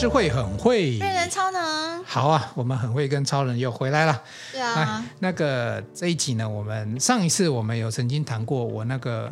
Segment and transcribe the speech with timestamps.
[0.00, 2.02] 诗慧很会，瑞人超能。
[2.04, 4.22] 好啊，我们很会跟超人又回来了。
[4.50, 9.30] 对啊，那个这一集呢，我们上一次我们有曾经谈过，我那个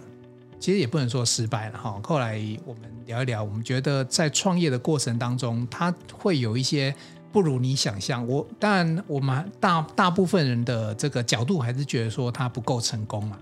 [0.60, 1.98] 其实也不能说失败了哈。
[2.04, 6.94] 后来我们聊一聊，我们觉得在创业的过程当中，它会有一些
[7.32, 8.28] 不如你想象。
[8.28, 13.38] 我当然，我们大大部分人的这个角度还是觉得说它不够成功嘛。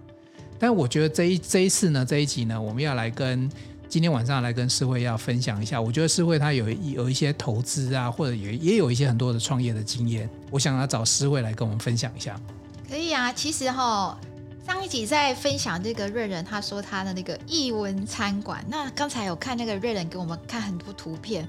[0.61, 3.51] 但我觉得这一这一次呢，这一集呢，我们要来跟。
[3.89, 12.39] 今天晚上来跟诗慧要分享一下，我觉得诗慧她有有一些投资啊，或者也也有一些很多的创业的经验，我想要找诗慧来跟我们分享一下。
[12.89, 14.19] 可以啊，其实哈、哦，
[14.67, 21.47] 上一集在分享这个瑞仁，他说他的那个艺文餐馆，那刚才有看那个瑞仁给我们看很多图片，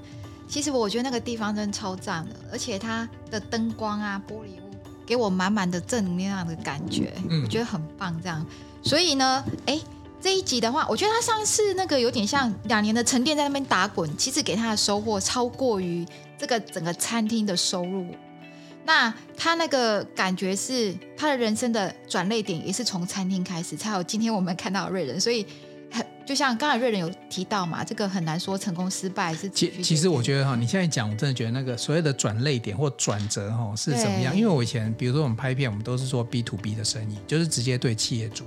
[0.48, 4.70] 其实我觉得那个地方真的超赞的，而且它的灯光啊、玻璃屋
[5.04, 8.16] 给我满满的正能量的感觉，嗯、我觉得很棒。
[8.22, 8.46] 这样，
[8.82, 9.80] 所以呢，哎。
[10.20, 16.04] 这一集的话，我觉得他上次那个有点像两年的沉淀在那边打滚，其实给他的收获超过于
[16.36, 18.06] 这个整个餐厅的收入。
[18.84, 25.20] 那他那个感觉是他的人生的转捩点，也是从餐厅开始，才有今天我们看到的瑞人。
[25.20, 25.46] 所以，
[26.26, 29.48] 就像刚才瑞人有提到嘛，这个很难说成功失败是。
[29.50, 34.36] 其其实我觉得哈，你现在讲，我真的觉得那个所谓的转捩点或转折哈是怎么样？
[34.36, 38.44] 因为我以前比如说我们拍片，我们都是做 B to B 的生意，就是直接对企业主，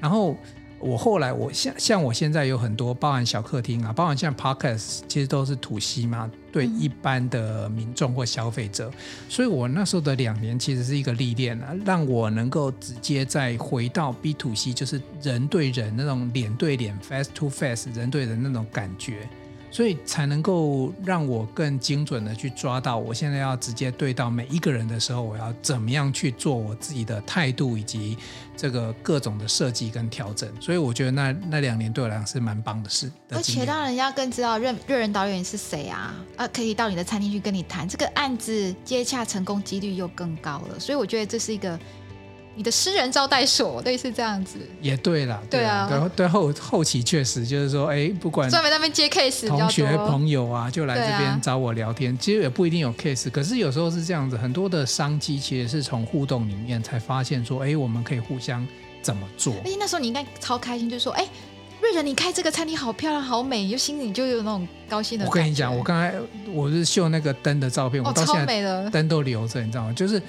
[0.00, 0.36] 然后。
[0.80, 8.90] 我后来，我像像我现在有很多，包含小客厅啊，包含像 Podcast，其实都是 to 嘛，对一般的民众或消费者。
[9.28, 19.28] 所以我那时候的两年其实是一个历练啊，让我能够直接再回到 B to C，就是人对人那种脸对脸 face to face 人对人那种感觉。
[19.70, 28.16] 所以才能够让我更精准的去抓到，我现在要直接对到每一个人的时候，我要怎么样去做我自己的态度以及
[28.56, 30.50] 这个各种的设计跟调整。
[30.60, 33.10] 所以我觉得那那两年对我来讲是蛮棒的事。
[33.30, 36.14] 而且让人家更知道瑞瑞仁导演是谁啊？
[36.36, 40.80] 啊，可以到你的餐厅去跟你谈这个案子，接洽成功几率又更高了。
[40.80, 41.78] 所以我觉得这是一个。
[42.58, 58.66] 你的私人招待所类似这样子，也对了，对啊，对，对后后期确实就是说，哎，不管专门在那边接 case，同学朋友啊，就来这边找我聊天，其实也不一定有 case，可是有时候是这样子，很多的商机其实是从互动里面才发现说，哎，我们可以互相
[59.00, 59.54] 怎么做？
[59.64, 61.24] 哎，那时候你应该超开心，就是说，哎，
[61.80, 65.24] 瑞仁，你开这个餐厅好漂亮，好美，就心里就有那种高兴的。
[65.24, 66.12] 我跟你讲，我刚才
[66.52, 69.92] 我是秀那个灯的照片，我到现在灯都留着，你知道吗？
[69.92, 70.20] 就是。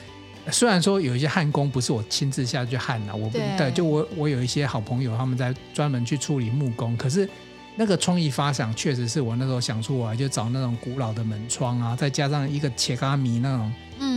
[0.51, 7.29] 虽然说有一些焊工不是我亲自下去焊的，我不对，就我我有一些好朋友他们在专门去处理木工，可是
[7.75, 13.73] 那个创意发想确实是我那时候想出来，就找那种古老的门窗啊，再加上一个切嘎米那种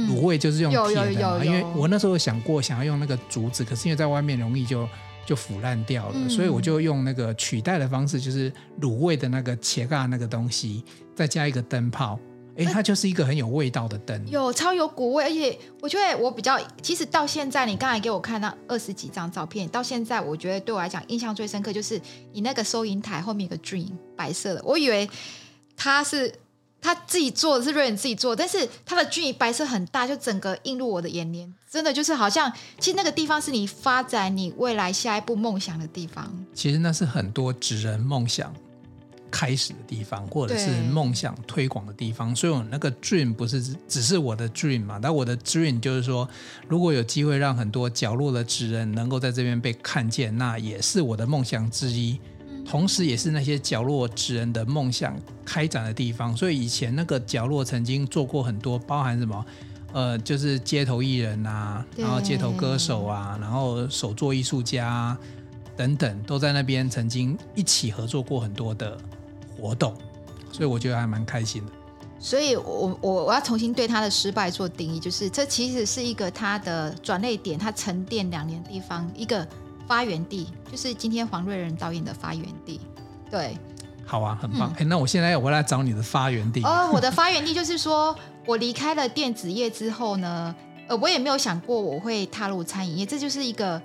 [0.08, 4.88] 卤味，就是用铁的嘛，因为我那时候想过想要用那个竹子，可是因为在外面容易就
[5.24, 10.84] 就腐烂掉了，所以我就用那个取代的方式，就是卤味的那个切嘎那个东西，
[11.14, 12.18] 再加一个灯泡。
[12.56, 22.00] 哎，它就是一个很有味道的灯，有超有古味，而且我觉得我比较，其实到现在你刚才给我看那二十几张照片，到现在我觉得对我来讲印象最深刻就是
[22.32, 25.08] 你那个收银台后面有个 dream 白色的，我以为
[25.76, 26.34] 他是
[26.80, 36.30] 他自己做的是瑞恩自己做，但是他的 dream 白色很大，就整个映入我的眼帘，真的就是好像其实那个地方是你发展你未来下一步梦想的地方。
[36.52, 38.52] 其实那是很多职人梦想
[39.32, 45.00] 开始的地方，或者是梦想推广的地方，所以我那个 dream 不是只是我的 dream 嘛？
[45.02, 46.28] 但我的 dream 就是说，
[46.68, 52.20] 如果有机会让很多角落的职人能够在这边被看见，那也是我的梦想之一，
[52.64, 56.36] 同时也是那些角落职人的梦想开展的地方。
[56.36, 59.44] 所以以前那个角落曾经做过很多，包含什么？
[59.94, 65.18] 呃，就是街头艺人啊，然后街头歌手啊，然后手作艺术家啊，
[65.76, 68.96] 等等，都在那边曾经一起合作过很多的。
[69.62, 69.94] 活动，
[70.50, 71.72] 所以我觉得还蛮开心的。
[72.18, 79.46] 所以我我我要重新对他的失败做定义，就是这其实是一个他的转捩点，他沉淀两年的地方，一个
[79.86, 82.80] 发源地，就是今天黄瑞仁导演的发源地。
[83.30, 83.56] 对，
[84.04, 84.70] 好啊，很棒。
[84.72, 86.62] 哎、嗯，那我现在我来找你的发源地。
[86.64, 88.14] 哦，我的发源地就是说
[88.46, 90.54] 我离开了电子业之后呢，
[90.88, 93.80] 呃，我也没有想过我会踏入餐饮业，这就是一个。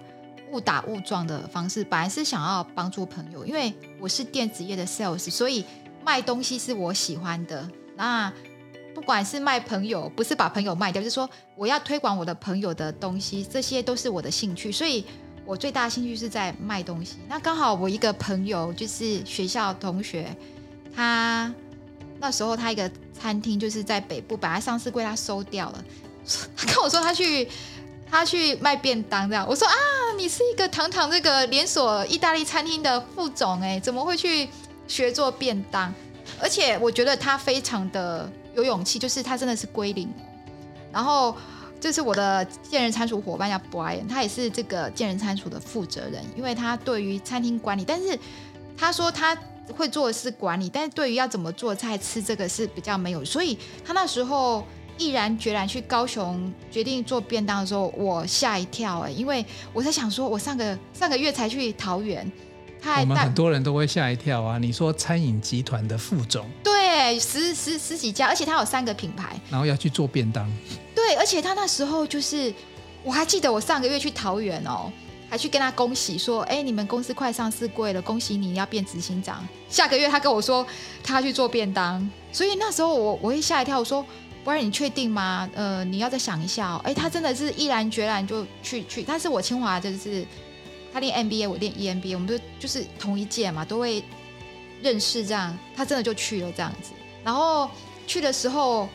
[0.52, 5.66] 误打误撞的方式，本来是想要帮助朋友，因为我是电子业的 sales，所以
[6.06, 7.70] 卖东西是我喜欢的。
[7.96, 8.32] 那
[8.96, 14.72] 不管是卖朋友，不是把朋友卖掉，就是说我要推广我的朋友的东西，这些都是我的兴趣。
[14.72, 15.06] 所以
[15.46, 17.18] 我最大的兴趣是在卖东西。
[17.28, 20.36] 那刚好我一个朋友就是学校同学，
[20.96, 21.54] 他
[22.20, 25.84] 那时候他一个餐厅就是在北部，本来上市柜他收掉了，
[26.56, 27.48] 他跟我说他去。
[28.10, 29.76] 他去卖便当，这样我说啊，
[30.18, 34.48] 你是一个堂堂这个连锁意大利餐厅的副总，哎，怎么会去
[34.88, 35.94] 学做便当？
[36.40, 40.10] 而且我觉得他非常的有勇气，就是他真的是归零。
[40.92, 41.36] 然后
[41.82, 48.18] 这是我的健人餐厨伙伴叫 Brian，他也是这个健人餐厨的负责人，因为他对于餐厅管理，但是
[48.78, 49.38] 他说他
[49.76, 54.66] 会做的是管理，但是对于要怎么做菜吃这个是比较没有，所以他那时候。
[54.98, 62.30] 毅然决然去高雄决定做便当的时候，我吓一跳哎、欸，因为我在想说，我上个上个月才去桃园，
[62.82, 64.58] 他还我们很多人都会吓一跳啊。
[64.58, 70.52] 你说餐饮集团的副总，对，十十十几家，而且他有三个品牌，然后要去做便当，
[70.96, 72.54] 对，而且他那时候就是，
[73.04, 74.92] 我还记得我上个月去桃园哦，
[75.30, 79.48] 还去跟他恭喜说，哎，你们公司快上市柜了，恭喜你要变执行长。
[79.70, 80.66] 下个月他跟我说
[81.04, 84.04] 他要去做便当，所以那时候我我会吓一跳，我说。
[84.48, 85.50] 不然你确定吗？
[85.54, 86.82] 呃，你要再想一下哦。
[86.86, 89.04] 哎，他真的是毅然决然就去去。
[89.04, 90.26] 但是我清华就是
[90.94, 94.02] 他练 MBA，我练 EMBA，我们都就是同一届嘛，都会
[94.82, 95.54] 认识这样。
[95.76, 96.94] 他真的就去了这样子。
[97.26, 97.70] 然后
[98.08, 98.88] 去的时候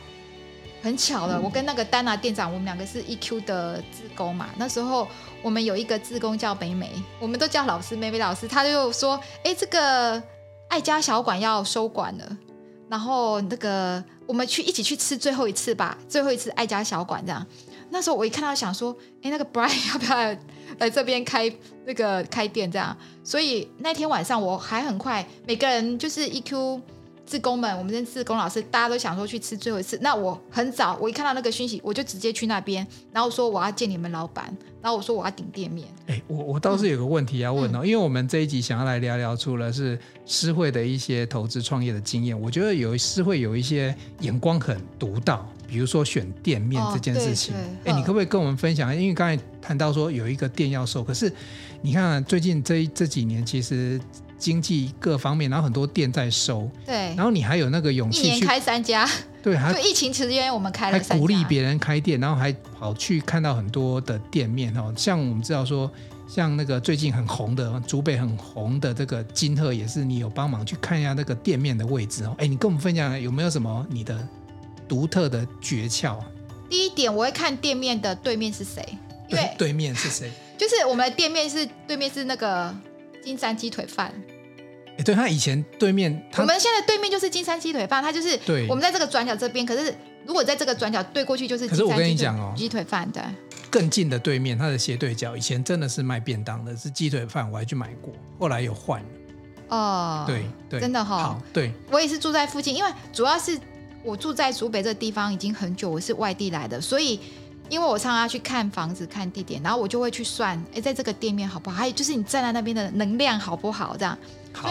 [0.83, 4.49] 很巧了，我跟那个丹娜店长，我们两个是 EQ 的志工嘛。
[4.57, 5.07] 那时候
[5.43, 6.91] 我们有一个志工叫美美，
[7.21, 8.49] 我们都叫老师美美老师。
[8.49, 10.23] 他就说：“哎，这个
[10.69, 12.39] 爱家小馆要收馆了。”
[12.93, 17.43] 然后那个，我们去一起去吃最后一次吧，最后一次爱家小馆这样。
[17.89, 20.37] 那时候我一看到想说，哎，那个 Brian 要不要
[20.79, 21.51] 来，这边开
[21.87, 22.95] 那个开店这样？
[23.25, 26.83] 所以那天晚上我还很快，每个人就是 EQ。
[27.33, 29.99] 志工们，我们这志工老师，大家都想说去吃最后一次。
[30.03, 35.89] 那我很早，我一看到那个讯息，我就直接去那边，然后说我要见你们老板，然后我说我要顶店面。
[36.09, 47.55] 哎，我我倒是有个问题要问哦，嗯、因为我们这一集想要来聊聊，除了是诗慧的一些投资创业的经验，我觉得有诗慧有一些眼光很独到，比如说选店面这件事情。
[47.87, 48.95] 哎、哦，你可不可以跟我们分享？
[48.95, 51.33] 因为刚才谈到说有一个店要收，可是
[51.81, 53.99] 你看最近这这几年其实。
[54.43, 59.09] 经济各方面，然后很多店在收，对，然后你还有那个勇气去一年开三家，
[59.41, 65.89] 对，还就疫情期间我们开了三家，还鼓励别人开店，然后还跑去看到很多的店面哦，像我们知道说，
[66.29, 72.35] 像那个最近很红的竹北很红的这个金鹤，也是你有帮忙去看一下那个店面的位置哦。
[72.39, 74.27] 哎，你跟我们分享有没有什么你的
[74.89, 76.19] 独特的诀窍？
[76.69, 78.83] 第一点，我会看店面的对面是谁，
[79.29, 80.31] 因为对，对面是谁？
[80.59, 82.75] 就是我们的店面是对面是那个
[83.23, 84.13] 金山鸡腿饭。
[85.03, 88.67] 欸、对他以前对面，我们现在对面就是金山鸡腿饭，他就是对。
[88.69, 89.93] 我们在这个转角这边，可是
[90.25, 91.67] 如果在这个转角对过去就是。
[91.67, 93.21] 可是我跟你讲哦，鸡腿饭对。
[93.69, 99.07] 更近的对面，它的斜对角，以前真的是卖便当的，是鸡腿饭，我还去买过，后来有换了。
[99.69, 101.73] 哦，对对，真的哈、对。
[101.91, 103.59] 我也是住在附近，因为主要是
[104.05, 107.19] 我住在竹北这个地方已经很久，我是外地来的，所以
[107.69, 111.77] 因为我常常要去看房子、看地点，然后我就会去算，哎，在这个店面好不好？
[111.77, 113.97] 还有就是你站在那边的能量好不好？
[113.97, 114.17] 这样。
[114.53, 114.71] 好。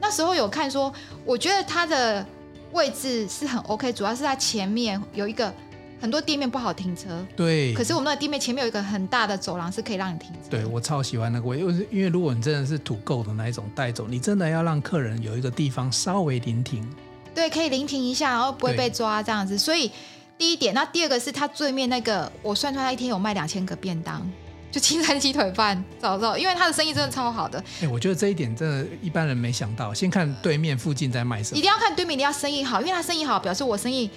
[0.00, 0.92] 那时候有看说，
[1.24, 2.26] 我觉得它的
[2.72, 5.54] 位置是很 OK，主要是它前面有一个
[6.00, 7.24] 很多店面不好停车。
[7.36, 7.72] 对。
[7.72, 10.50] 可是我们那个店面前面有一个很大的走廊，是可以让你停车。
[10.50, 16.84] 对，我超喜欢那个位，因为因为如果你真的是土购的那一种带走，你真的要让客人有一个地方稍微临停。
[17.32, 19.56] 对，可以临停一下，然后不会被抓这样子。
[19.56, 19.90] 所以
[20.38, 24.28] 第一点，那第二个是它对面那个，我算出来一天有卖两千个便当。
[24.70, 27.58] 就青山鸡腿饭，早知道，因为他的生意真的超好的。
[27.58, 29.92] 哎、欸，我觉得这一点真的，一般人没想到。
[29.92, 34.08] 先看对面附近在卖什么，一定要看对面，一定要生意好，因为他生意好，表示我生意。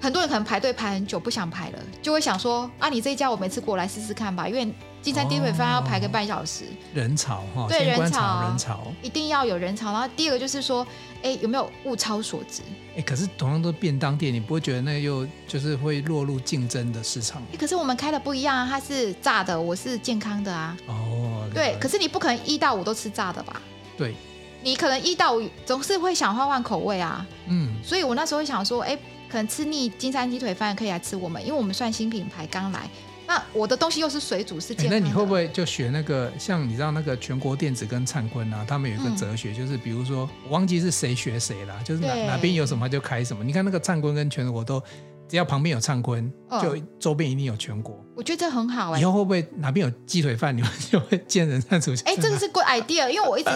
[0.00, 9.92] 很多人可能排队排很久，不想排了，就会想说啊，你这一家我每次过来试试看吧，因为金山鸡腿饭要排个半小时，哦、人潮哈，对人潮，人潮一定要有人潮。
[9.92, 10.86] 然后第二个就是说，
[11.22, 12.62] 哎，有没有物超所值？
[12.96, 17.40] 哎，可是同样都便当店，你不会觉得那个又就是会落入竞争的市场？
[17.52, 20.76] 哎，可是我们开的不一样啊，它是炸的，我是健康的啊。
[20.86, 23.62] 哦，对，可是你不可能一到五都吃炸的吧？
[23.96, 24.14] 对，
[24.62, 27.26] 你可能一到五总是会想换换口味啊。
[27.46, 28.98] 嗯，所以我那时候会想说，哎。
[29.28, 32.88] 可能吃腻金山鸡腿饭可以来吃我们，因为我们算新品牌刚来。
[33.28, 35.00] 那我的东西又是水煮，是健康的。
[35.00, 36.30] 那你会不会就学那个？
[36.38, 43.42] 像你知道那个全国电子跟灿坤啊，他们有一个哲学，嗯、就是比如说我忘记是谁学谁了，就是哪哪边有什么就开什么。
[43.42, 44.80] 你看那个灿坤跟全国都，
[45.28, 48.00] 只要旁边有灿坤，就周边一定有全国。
[48.14, 49.02] 我觉得这很好哎、欸。
[49.02, 52.04] 以后会不会哪边有鸡腿饭，你们就会见人灿出去？
[52.04, 53.50] 哎，这个是 good idea，因为我一直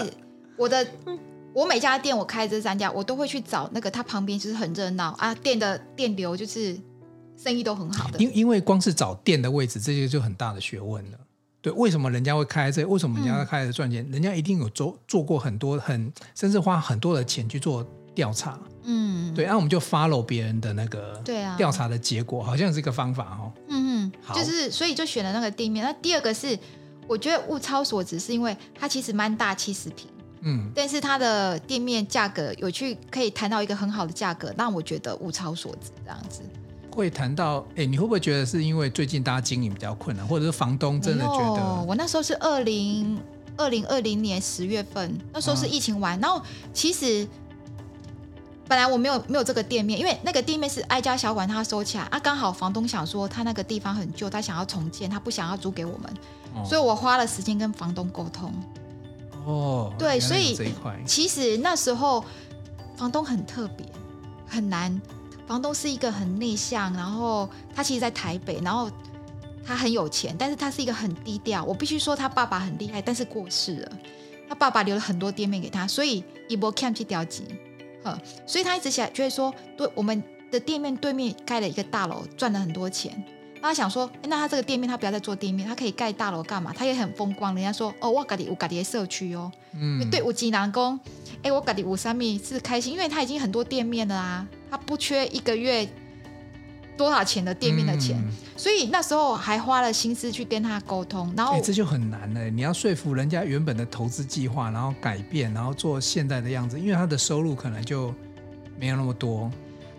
[0.57, 0.85] 我的。
[1.53, 6.77] 我每家店我开这三家，我都会去找那个它旁边就是很热闹啊，店的店流就是
[7.37, 8.19] 生意都很好的。
[8.19, 11.17] 因因为光是找店的位置，这些就很大的学问了。
[11.61, 12.85] 对，为什么人家会开这？
[12.85, 14.03] 为什么人家会开这赚钱？
[14.09, 18.57] 嗯、人家一定有做做过很多很，甚至花很多的钱去做调查。
[18.83, 23.51] 嗯，对，然、啊、后我们就 follow 别人的那个对啊调查的结果，好像是一个方法哦。
[23.67, 25.85] 嗯嗯，好就是所以就选了那个店面。
[25.85, 26.57] 那第二个是，
[27.07, 30.07] 我觉得物超所值，是因为它其实蛮大，七十坪。
[30.41, 36.41] 嗯，但是它的店面价格有去可以谈到一个很好的价格，让我觉得物超所值这样子。
[36.93, 41.83] 会谈到，哎，你会不会觉得是因为最近大家经营比较困难，或者是房东真的觉得？
[41.83, 43.17] 我那时候是二零
[43.55, 46.41] 二零二零年十月份，那时候是疫情完，嗯、然后
[46.73, 47.25] 其实
[48.67, 56.13] 本来我没有没有这个店面，因为那个店面是爱家小馆他收起来啊，刚好房东想说他那个地方很旧，他想要重建，他不想要租给我们，
[56.55, 58.53] 哦、所以我花了时间跟房东沟通。
[59.45, 60.57] 哦，对，所以
[61.05, 62.23] 其实那时候
[62.95, 63.85] 房东很特别，
[64.47, 65.01] 很难。
[65.47, 68.89] 房东是一个很内向，然后他其实，在台北，然后
[69.65, 71.61] 他很有钱，但是他是一个很低调。
[71.65, 73.91] 我必须说，他爸爸很厉害，但是过世了。
[74.47, 77.43] 他爸爸留了很多店面给他，所以一波 camp 去调集，
[78.45, 83.21] 所以他一直想，觉得说，对我们的店面对面盖了一个大楼，赚了很多钱。
[83.61, 86.73] 他想说，那他这个店面，他不要再做店面，他可以盖大楼干嘛？
[86.75, 87.53] 他也很风光。
[87.53, 90.99] 人家说，哦，我家里我家里的社区哦，嗯，对，我济南工，
[91.43, 94.47] 哎，我家里五三米是开心，因为他已经很多店面了啊。
[94.69, 95.87] 他不缺一个月
[96.97, 102.49] 多少钱的店面的钱，嗯、所以那时候还花了心思去跟他沟通，然后、欸、这就很难了。
[102.49, 108.13] 你要说服人家原本的投资计划，然后改变，然后做现在的样子，因为他的收入可能就
[108.79, 109.51] 没有那么多。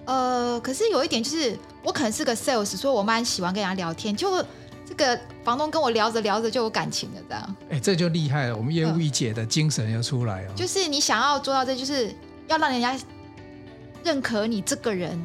[0.05, 4.17] 呃，可是有一点就是，我可能是个 sales，所以我蛮喜欢跟人家聊天。
[4.17, 4.45] 就
[4.87, 7.57] 这个房东跟我聊着聊着就有感情了，这样。
[7.71, 10.55] 哎、欸，这就厉害了，我们业务一姐的精神又出来了。
[10.55, 12.15] 就是你想要做到这，就是
[12.49, 12.99] 要让人家。
[14.05, 15.17] 认可你这个人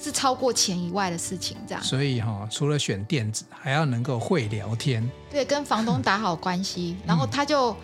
[0.00, 1.84] 是超过钱以外的事情，这样。
[1.84, 5.06] 所以哈、哦，除了选店子，还要能够会聊天。
[5.30, 7.76] 对，跟房东打好关系，嗯、然后他就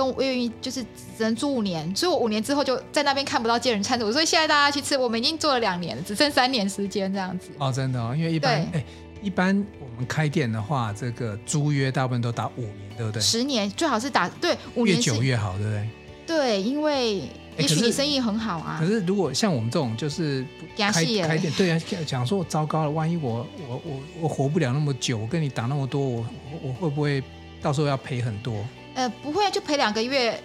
[0.00, 0.82] 跟我愿意，就是
[1.16, 4.10] 只能租五年，所以我五年之后就在那边看不到接人餐桌。
[4.10, 7.50] 所以现在大家去吃，我们已经做了两年了，只剩三年时间这样子。
[7.58, 8.84] 哦，真的哦，因为一般哎，
[9.20, 13.20] 一般我们开店的话，这个租约大部分都打五年，对不对？
[13.20, 15.88] 十年最好是打对五年，越久越好，对不对？
[16.26, 17.22] 对，因为。
[17.58, 20.46] 也许你生意很好啊，可是如果像我们这种就是
[20.78, 26.24] 开开店，对啊，讲说我糟糕了，万一我我我我活不了那么久，我跟你打那么多，我
[26.62, 27.22] 我会不会
[27.60, 28.64] 到时候要赔很多？
[29.00, 30.38] 呃，不会，就赔两个月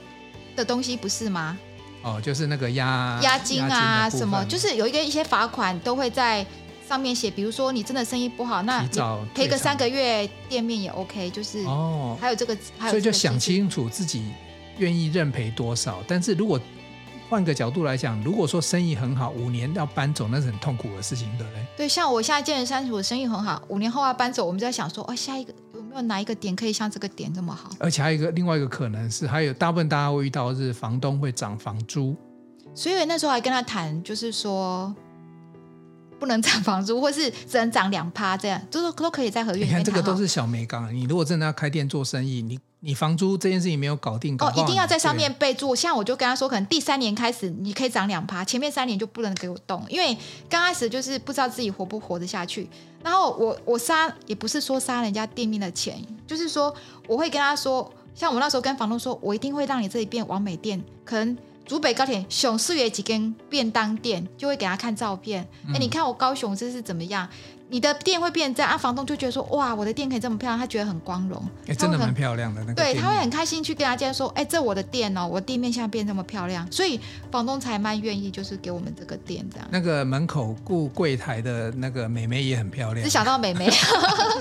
[0.55, 1.57] 的东西不是吗？
[2.01, 6.45] 哦，就是那个押押金啊，什么，就是有一个一些罚款都会在
[6.87, 8.81] 上面写，比如说你真的生意不好，那
[9.33, 14.23] 赔个三个月店面也 OK，就是哦，还有这个，还有所以就想清楚自己
[14.77, 16.57] 愿意认赔多少，但是如果。
[17.29, 21.65] 换个角度来讲，如果说生意很好，五年要搬走，那是很痛苦的事情，对不对？
[21.77, 27.69] 对，像我现在健身三十五生意很好，五年后要搬走，我们就在想说，哦，下一个有没有哪一个点可以像这个点这么好？
[27.79, 32.15] 而且还有一个另外一个可能是，还有大部分大家会遇到的是房东会涨房租，
[32.73, 34.93] 所以那时候还跟他谈，就是说
[36.25, 39.69] 不能涨房租， 或是只能涨两趴，这样都都可以在合约里面。
[39.69, 42.59] 你看这个都是小眉杠，你如果真的要开店做生意，你。
[42.81, 45.75] 你房租这件事情没有搞定搞，哦，一定要在上面备注。
[45.75, 50.15] 像我就跟他说，可能第三年开始你可以涨两趴，前面三年就不能给我动，因为
[50.47, 52.69] 刚开始就是不知道自己活不活得下去。
[53.01, 56.71] 然后我我杀也不是说杀人家店面的钱，就是说
[57.07, 65.41] 我会跟他说，像我那时候跟房东说，我一定会让你这里变完美店，可能竹北高铁熊市有几间便当店，就会给他看照片。
[65.67, 67.27] 哎、嗯，你看我高雄这是怎么样？
[67.67, 68.77] 你的店会变这样啊？
[68.77, 71.43] 房东就觉得说，哇，我的店可以这么漂亮，他觉得很光荣。
[71.67, 72.75] 哎，真的蛮漂亮的那个。
[72.75, 76.99] 对，他会很开心去跟他介绍说，哎，这我的店哦，我店面现在变这么漂亮，所以
[77.31, 79.67] 房东才蛮愿意就是给我们这个店这样。
[79.71, 83.03] 那个门口顾柜台的那个美眉也很漂亮。
[83.03, 83.67] 只想到美眉，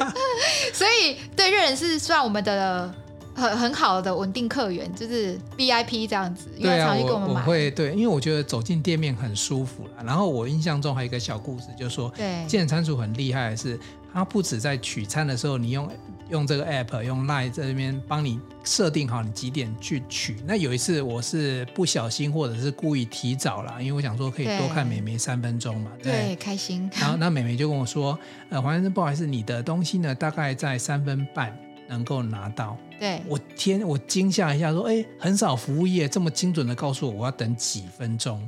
[0.75, 2.95] 所以对热人是算我们的。
[3.35, 7.41] 很很好的稳定客源，就是 VIP 这样子，因为常去跟我们买。
[7.41, 10.05] 我会对，因为我觉得走进店面很舒服了。
[10.05, 13.79] 然后我印象中还有一个小故事，就是说，对，健餐厨很厉害的是，
[14.13, 15.91] 他不止在取餐的时候，你用
[16.31, 20.37] 用这个 app 用 Line 在这边帮你设定好你几点去取。
[20.47, 26.89] 那有一次我是不小心或者是故意提早了，因为我想说可以多看美眉三分钟嘛，对，对，开心。
[27.01, 31.55] 然后那美眉就跟我说，呃，黄先生不好意思，你的东西呢大概在三分半
[31.89, 32.77] 能够拿到。
[32.99, 38.41] 对，我天，我惊吓一下，说，哎，很少服务业这么精准的告诉我我要等几分钟，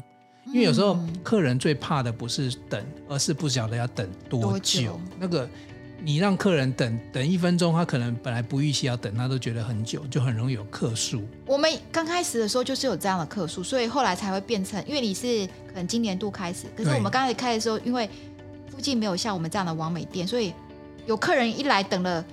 [0.47, 5.01] 因为有时候客人最怕的不是等，而是不晓得要等多久。
[5.19, 5.49] 那个
[6.01, 11.21] 你让客人等等一分钟，他可能本来不预期要等，他都觉得很久，就很容易有客诉。
[11.45, 18.09] 我们刚开始的时候就是有这样的客诉，所以后来才会变成，因为你是可能今年度开始，可是我们刚开始开的时候，因为
[18.71, 20.55] 附近没有像我们这样的网美店，所以
[21.05, 22.25] 有客人一来等了。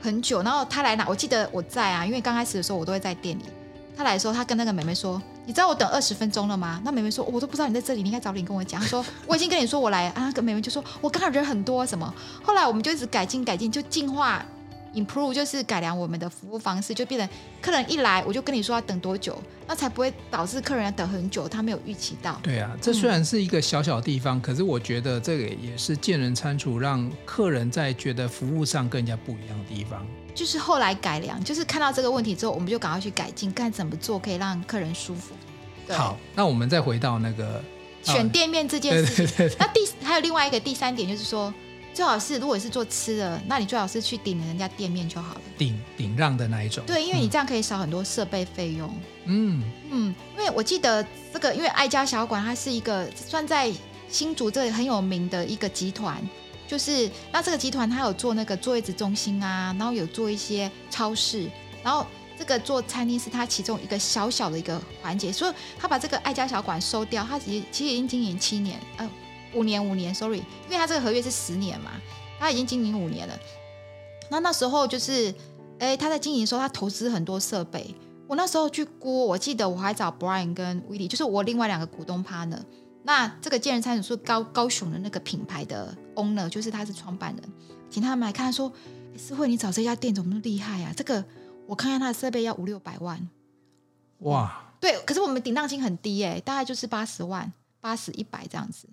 [0.00, 3.42] 很久，然后他来拿，我记得我在啊，因为刚开始的时候我都会在店里。
[3.96, 14.44] 他来的时候，他跟那个妹妹说：“你知道我等二十分钟了吗？”那妹妹说：“我都不知道你在这里，你应该早点跟我讲。”他说：“我已经跟你说我来啊。”那个妹妹就说：“我刚好人很多什么。”后来我们就一直改进改进，就进化
[14.96, 17.28] improve，就是改良我们的服务方式，就变成
[17.60, 22.40] 客人一来我就跟你说要等多久，那才不会导致客人要等很久，他没有预期到。
[22.42, 30.04] 对啊，这虽然是一个小小地方，嗯、可是我觉得这个也是见人餐厨让客人在觉得服务上更加不一样的地方。
[30.34, 35.34] 就是后来改良，就是看到这个问题之后，我们就赶快去改进，看怎么做可以让客人舒服。
[35.88, 37.62] 好，那我们再回到那个
[38.02, 39.50] 选店面这件事情。
[39.58, 41.52] 那第还有另外一个第三点就是说。
[41.96, 45.40] 最好是，如果是做吃的，那你最好是去顶人家店面就好了。
[45.56, 46.84] 顶顶让的那一种。
[46.86, 48.94] 对，因为你这样可以少很多设备费用。
[49.24, 53.72] 嗯嗯，因为我记得这个，因为爱家小馆它是一个算在
[54.10, 56.20] 新竹这里很有名的一个集团，
[56.68, 61.48] 就是那这个集团它有做那个坐月子中心啊，然后有做一些超市，
[61.82, 62.06] 然后
[62.38, 69.10] 这个做餐厅是它其中一个小小的一个环节，所以他把这个爱家小馆收掉，他其实其实已经经营七年，嗯、呃。
[69.56, 71.92] 五年，五年，sorry，因为他这个合约是十年嘛，
[72.38, 73.38] 他已经经营五年了。
[74.30, 75.34] 那那时候就是，
[75.78, 77.94] 哎，他在经营的时候，他投资很多设备。
[78.28, 82.60] 我那时候去估，我记得我还找 Brian 跟 Willie，就是我另外两个股东 partner。
[83.04, 87.42] 那这个健人餐饮是高高雄的那个品牌的 owner，就是他是创办人，
[87.88, 88.72] 请他们来看，说，
[89.16, 90.92] 思慧，你找这家店怎么那么厉害啊？
[90.96, 91.24] 这个
[91.68, 93.28] 我看看他的设备要五六百万。
[94.18, 98.88] 哇，对，可是我们顶档金很低哎，大概就是八十万，八十一百这样子。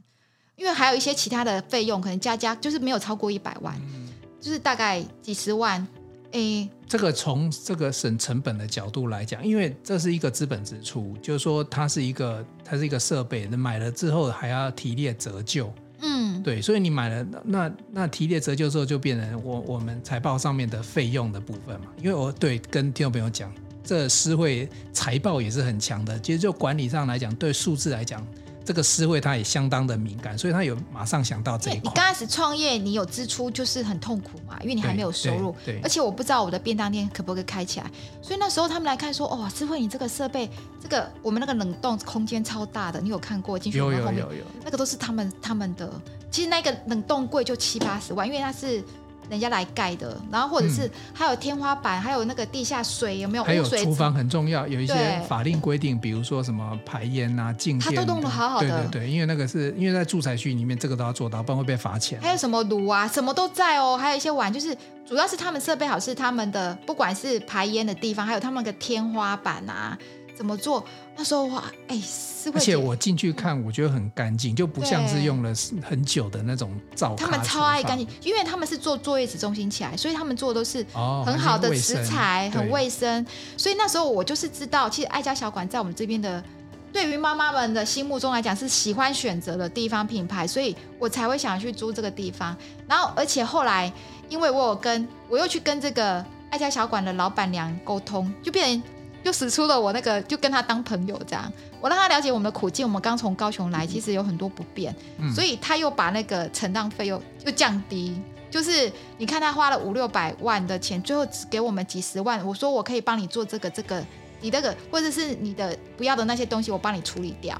[0.56, 4.08] 因为还有一些其他的费用，可能加加就是没有超过一百万，嗯、
[4.40, 5.86] 就是大概几十万。
[6.32, 15.72] 诶，这个从这个省成本的角度来讲，因为这是一个资本支出，就是说它是一个它是一个设备，那买了之后还要提列折旧。
[16.02, 21.86] 嗯，对，所以你买了那那提列折旧之后，就变成我我们财报上面的费用的部分嘛。
[22.00, 28.26] 因为我对跟听众朋友讲，这私会财报也是很强的，其实就管理上来讲，对数字来讲。
[28.66, 31.82] 这个思慧他也相当的敏感，所以他有马上想到这一块。
[31.84, 35.56] 你刚开始创业，你有支出就是很痛苦嘛，因为你还没有收入。
[35.66, 35.76] 对。
[35.76, 37.92] 对，而且我不知道我的便当店可不可以开起来，
[38.22, 40.50] 所以那时候他们来看说：“哦，思慧，你这个设备，
[40.82, 43.78] 这个我们那个冷冻空间超大的，你有看过进去？
[43.78, 44.46] 有有有有。
[44.64, 45.92] 那个都是他们他们的，
[46.32, 48.84] 其实那个冷冻柜就七八十万，因为它是。
[49.30, 53.44] 人家来盖的，然后或者是还有天花板，嗯、还有那个地下水有没有？
[53.44, 58.68] 还有厨房很重要，有一些法令规定，比如说什么排烟啊、静电，它都弄得好好的。
[58.68, 62.20] 对对对，因为那个是因为在住宅区里面，这个都要做到，不然会被罚钱。
[62.22, 69.98] 还有什么炉啊，什么都在哦，还有一些碗，就是主要是他们设备好，是他们的不管是排烟的地方，还有他们的天花板啊。
[70.36, 70.84] 怎么做？
[71.16, 77.16] 那时候哇，哎，是而且我进去看，我觉得很干净，就不像是用了很久的那种灶。
[77.16, 80.84] 他们超爱干净，因为他们是做坐月子中心起来，所以他们做的都是
[81.26, 83.26] 很好的食材，很卫生。
[83.56, 86.44] 所以那时候我就是知道，其实爱家小馆在我们这边的，
[86.92, 92.58] 对于妈妈们的心目中来讲是喜欢选择的地方品牌，所以我才会想去租这个地方。
[92.88, 93.92] 然后，而且后来，
[94.30, 98.92] 因为我有跟我又去跟这个爱家小馆的老板娘沟通，就变成。
[99.24, 102.86] 就使出了我那个，就跟他当朋友这样，我让他了解我们的苦境。
[102.86, 108.16] 我们刚从高雄来，其实有很多不便，嗯、所以他又把那个承担费用又降低。
[108.52, 112.46] 就是你看他花了五六百万的钱，最后只给我们几十万。
[112.46, 114.06] 我说我可以帮你做这个这个，
[114.42, 117.60] 你那个或者是你的不要的那些东西，我帮你处理掉。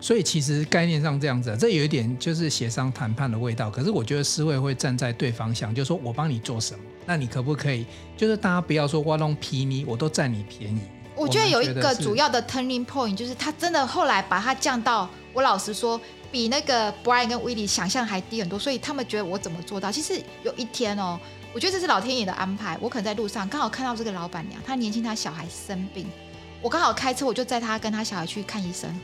[0.00, 3.70] 所以其实概念上这样子，这有一点就是协商谈判的味道。
[3.70, 6.80] 可是我觉得思维会站在对方想，就是说我帮你做什么。
[7.06, 10.80] 那你可不可以，就是大家不要说挖弄皮尼，我都占你便宜。
[11.14, 15.98] 我觉得有一个主要的 turning point，就是他真的后来把它降到，我老实说，
[16.30, 18.58] 比那个 Brian 跟 Willie 想象还低很多。
[18.58, 19.90] 所以他们觉得我怎么做到？
[19.90, 21.18] 其实有一天哦，
[21.54, 22.76] 我觉得这是老天爷的安排。
[22.82, 26.06] 我可能在路上刚好看到这个老板娘，她年轻，她小孩生病，
[26.60, 28.94] 我刚好开车，我就载她跟她小孩去看医生。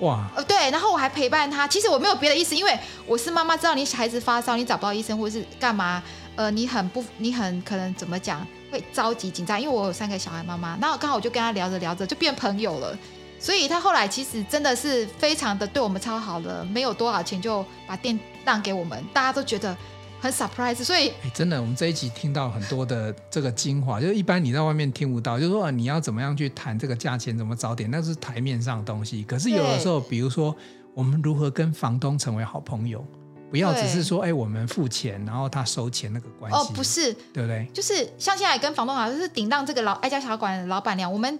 [0.00, 1.68] 哇，呃，对，然后我还陪伴她。
[1.68, 2.76] 其实我没有别的意思，因为
[3.06, 6.02] 我是妈妈，知道你小孩子发烧，你找不到医生或者是干嘛。
[6.36, 12.98] 呃，你很不，你很可能怎么讲会着急紧张，因为我有三个小孩妈妈，那刚好我就跟他聊着聊着就变朋友了，
[13.38, 19.76] 所以他后来其实真的是非常的对我们超好的，没有多少钱就把店让给我们，大家都觉得
[20.20, 30.54] 很 surprise，所以哎，真的，我们这一集听到很多的这个精华，就是一般你在外面听不到，就是说你要怎么样去谈这个价钱，怎么找点，那是台面上的东西，可是有的时候，比如说
[30.94, 33.06] 我们如何跟房东成为好朋友。
[33.54, 36.58] 不要只是说，哎，我们付钱，然后他收钱那个关系。
[36.58, 37.64] 哦，不是，对不对？
[37.72, 41.38] 就是像现在跟房东好就是顶让这个老爱家小馆的老板娘，我们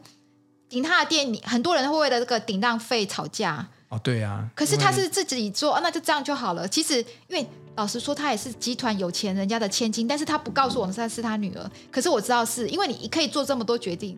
[0.68, 3.66] 顶他的店，很多人会为了这个顶让费吵架。
[3.88, 4.48] 哦，对啊。
[4.54, 6.68] 可是他是自己做，那就这样就好了。
[6.68, 11.68] 其实，因为老实说，他也是集团有钱人家的千金，但是他不告诉我们他是他女儿。
[11.90, 14.16] 可是我知道是因为你可以做这么多决定。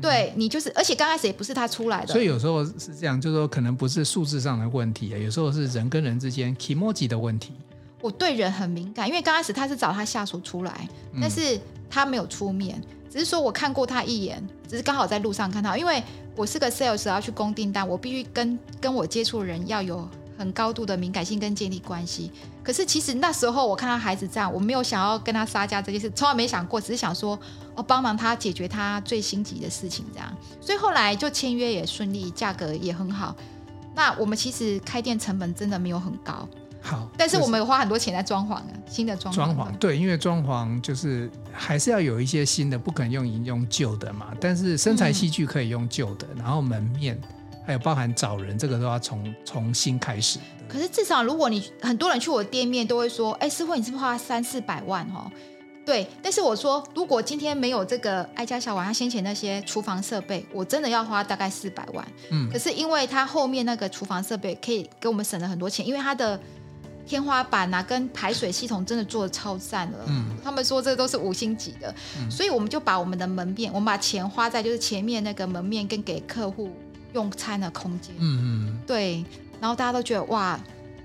[0.00, 7.52] 对你就是，而且刚开始也不是他出来的，所以有时候是这样，就是说可能不是数字上的问题，有时候是人跟人之间 kimoji 的问题。
[8.00, 10.88] 我对人很敏感，因为刚开始他是找他下属出来，
[11.20, 12.80] 但是他没有出面，
[13.10, 16.00] 只是说我看过他一眼，只是刚好在路上看到，因为
[16.36, 20.08] 我是个 sales 要去攻订单，我必须跟跟我接触的人要有
[20.38, 22.30] 很高度的敏感性跟建立关系。
[22.62, 27.38] 可是其实那时候我看到孩子这样，我没有想要跟他撒娇这件事，从来没想过，只是想说
[27.74, 30.36] 哦帮忙他解决他最心急的事情这样。
[30.60, 33.34] 所以后来就签约也顺利，价格也很好。
[33.94, 36.48] 那我们其实开店成本真的没有很高。
[36.80, 39.36] 好，但是我们有花很多钱在装潢啊，新的装潢。
[39.36, 44.28] 装潢对，因为装潢就是还是要有一些新的，不可能用用旧的嘛。
[44.40, 47.20] 但是生材器具可以用旧的，嗯、然后门面
[47.68, 50.38] 还有包含找人，这个都要从重新开始。
[50.66, 55.30] 可是至少如果你很多人去我店面都会说，哎，师傅你是不是花三四百万哦？
[55.84, 62.02] 对，但是我说如果今天没有这个爱家小玩，他先前那些厨房设备，我真的要花大概四百万。
[62.30, 66.40] 嗯，可是因为他后面那个厨房设备可以给我们省了很多钱，因为他的。
[67.06, 69.98] 天花板啊，跟排水系统真的做的超赞了。
[70.08, 76.70] 嗯，他们说这都是五星级的，嗯，所以我们就把我们的门面，我们把钱花在就是前面那个门面跟给客户
[77.12, 78.14] 用餐的空间。
[78.18, 79.24] 嗯嗯，对。
[79.60, 80.58] 然后大家都觉得哇，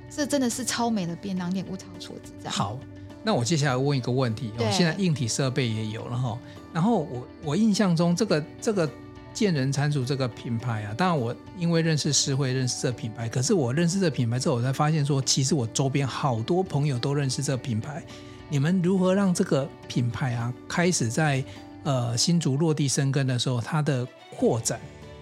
[0.09, 2.31] 这真的是超美的便当店，物超所值。
[2.39, 2.53] 这样。
[2.53, 2.79] 好，
[3.23, 4.51] 那我接下来问一个问题。
[4.57, 6.37] 哦，现在硬体设备也有了哈，
[6.71, 8.89] 然后我我印象中这个这个。
[9.33, 18.03] 健人餐厨这个品牌啊，当然我因为认识诗慧认识这品牌，可是我认识这品牌之后，我才发现说，其实我周边好多朋友都认识这品牌。
[18.47, 21.43] 你们如何让这个品牌啊，开始在
[21.81, 24.79] 呃新竹落地生根的时候，它的扩展，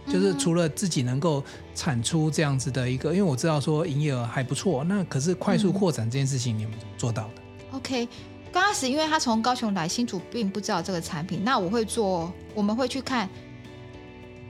[0.08, 1.44] 就是除了自己能够
[1.76, 7.34] 产出这样子的一个，因为我知道说营业额还不错，那可是快速扩展这件事情，你们怎么做到的？
[7.72, 8.08] 嗯，OK，
[8.52, 13.30] 刚开始因为他从高雄来新竹，并不知道这个产品，那我会做，我们会去看。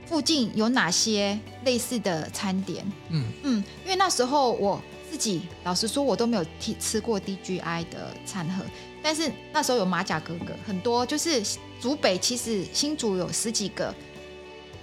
[0.04, 2.84] 附近有哪些类似的餐点？
[3.08, 4.78] 嗯嗯，因为那时候我
[5.10, 8.62] 自己老实说，我都没有吃吃过 DGI 的餐盒，
[9.02, 11.42] 但是那时候有马甲哥哥，很多就是
[11.80, 13.94] 竹北，其实新竹有十几个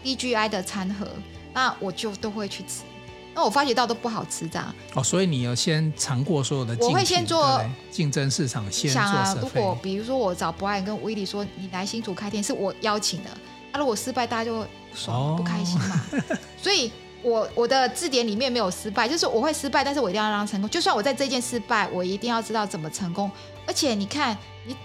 [0.04, 1.08] DGI 的餐盒，
[1.54, 2.84] 那我就都会去吃。
[3.36, 9.02] 那我发觉到都不好吃，这样哦，所以你要先尝过所有的，我会先做竞争市场，先做。
[9.02, 13.30] 想啊，如果比如说我找博爱跟威利说，你来新竹开店是我邀请的，
[13.72, 14.66] 那、啊、如果失败，大家就。
[14.92, 16.02] 不爽不开心嘛？
[16.14, 20.68] 哦、 所以我我的字典里面没有失败，就是我会失败，但是我一定要让它成功。
[20.68, 23.30] 就算我在这件失败，我一定要知道怎么成功。
[23.68, 24.36] 而且你看，
[24.66, 24.76] 你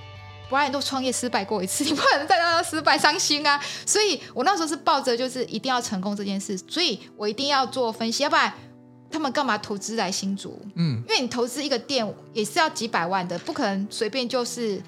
[0.48, 3.60] 不然都创业失败过一次， 你不可能再让他失败伤心啊！
[3.86, 8.52] 所以我那时候是抱着就是一定要成功这件事，所以我一定要做分析，要不然
[9.10, 10.60] 他们干嘛投资来新竹？
[10.74, 14.82] 嗯，因为你投资一个店也是要几百万的，不可能随便就是。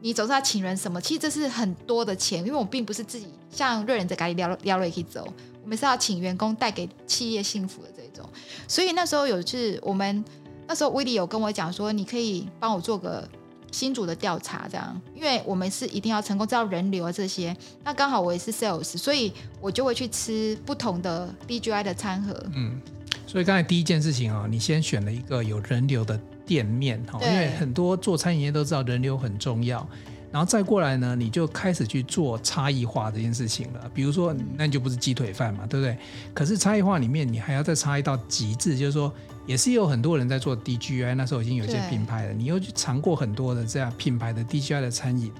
[0.00, 1.00] 你总是要请人什么？
[1.00, 5.26] 其实这是很多的钱，因为我并不是自己像瑞人在咖喱聊聊了可以走，
[5.60, 8.24] 我们是要请员工带给企业幸福的这种。
[8.68, 10.24] 所以那时候有次我们
[10.68, 13.28] 那时候威利有跟我讲说，你可以帮我做个
[13.70, 17.56] 新竹的调查，这样，因为我们是一定要成功，知道人流啊这些。
[17.84, 22.34] 那刚好我也是 sales，所以我就会去吃不同的 DGI 的餐盒。
[22.54, 22.80] 嗯，
[23.26, 26.18] 所以刚才第一件事情啊，你先选了一个有人流的。
[26.48, 29.86] 店面哈，因为很多做餐饮业都知道人流很重要，
[30.32, 33.90] 然后再过来呢，你就开始去做差异化这件事情了。
[33.92, 35.98] 比如说，那你就不是鸡腿饭嘛，对不对？
[36.32, 39.12] 可是差异化里面，你还要再差异到极致，就是说，
[39.48, 45.32] 也是有很多人在做 DGI，那时候已经有一些品牌了，你又去尝过很多的这样品牌的 DGI 的餐饮。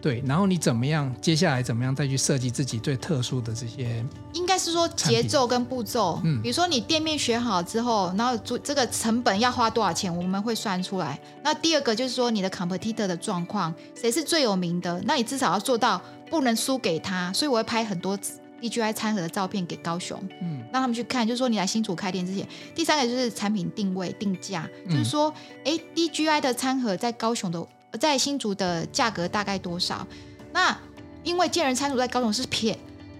[0.00, 1.12] 对，然后你怎么样？
[1.20, 4.04] 接下来怎么样再去设计自己最特殊的这些？
[4.34, 6.20] 应该是说节奏跟步骤。
[6.22, 11.18] 嗯，比如说你店面选好之后，然后做这个成本要花多少钱，我们会算出来。
[11.42, 15.02] 那第二个就是说你的 competitor 的状况，谁是最有名的？
[15.06, 16.00] 那你至少要做到
[16.30, 17.32] 不能输给他。
[17.32, 18.16] 所以我会拍很多
[18.60, 21.26] DGI 餐盒的照片给高雄，嗯，让他们去看。
[21.26, 25.32] 就是说你来新竹开店之前，第三个就是产品定位定价，就是说，
[25.64, 27.66] 哎，DGI 的餐盒在高雄的。
[28.00, 30.06] 在新竹的价格大概多少？
[30.52, 30.76] 那
[31.22, 32.76] 因为建人餐厨在高雄是便，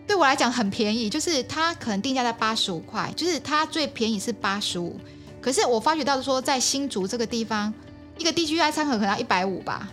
[0.06, 4.98] 对我来讲很便宜，就是它可能定价在八十五块，就是它最便宜是八十五。
[5.40, 7.72] 可是我发觉到说，在新竹这个地方，
[8.18, 9.88] 一个 DGI 餐盒可能要一百五吧？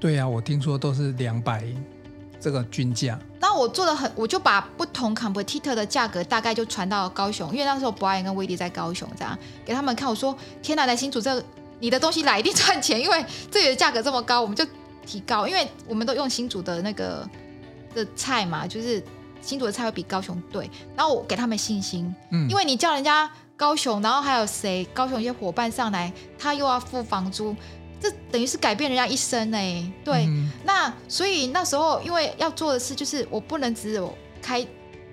[0.00, 1.62] 对呀、啊，我听说都是两百
[2.40, 3.18] 这个均价。
[3.42, 10.08] 那我做的很，我就把不同 competitor 的价格大概就传到高雄，因为那时候博爱跟威迪在高雄，这样给他们看。
[10.08, 11.42] 我说：天哪，来新竹这。
[11.80, 14.64] 你的东西来一定赚钱，因为这里的价格这么高，我们就
[15.04, 17.28] 提高，因为我们都用新竹的那个
[17.92, 19.02] 的菜嘛，就是
[19.40, 27.52] 新竹的菜会比高雄对，然后我给他们信心，嗯，因为你叫人家高雄，然后还有谁高雄一些伙伴上来，他又要付房租，
[28.02, 29.92] 这等于是改变人家一生呢、欸。
[30.04, 34.12] 对，嗯、那所以那时候因为要做的事就是我不能只有
[34.42, 34.66] 开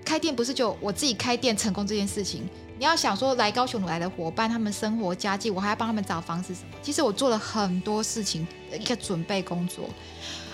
[0.03, 2.49] 开店，不是就我自己开店成功这件事情。
[2.79, 6.69] 你要想说来高雄来的伙伴，他们生活家计，我还要帮他们找房子什么。
[6.81, 9.89] 其实我做了很多事情一个准备工作，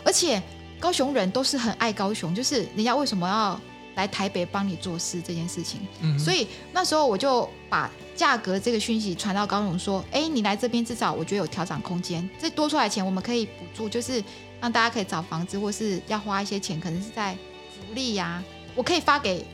[0.04, 0.42] 而且
[0.80, 3.62] 高雄人都是很爱高雄，就是人家为什么要
[3.94, 5.82] 来台北帮你做事这件事情。
[6.02, 14.24] 嗯，所以那时候我就把价格这个讯息传到高雄，说：哎，你来这边至少我觉得有调整空间，这多出来的钱我们可以补助，就是
[14.62, 17.34] 让大家可以找房子，或是要花一些钱，可能是在
[17.70, 18.44] 福利呀、啊，
[18.76, 19.46] 我可以发给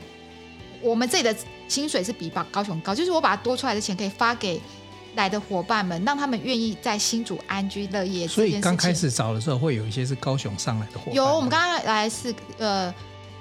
[0.80, 1.36] 我们这里的。
[1.68, 4.60] 薪水是比高雄高，就是我把多出来的钱可以发给
[5.14, 8.28] 来的伙伴们，让他们愿意在新竹安居乐业。
[8.28, 11.14] 所以刚开始找的时候，会有一些是高雄上来的伙伴。
[11.14, 12.94] 有，我们刚刚来是呃